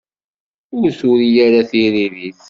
Ur 0.77 0.89
turi 0.99 1.27
ara 1.45 1.61
tiririt. 1.69 2.37